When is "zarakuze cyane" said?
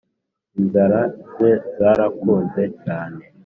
1.77-3.21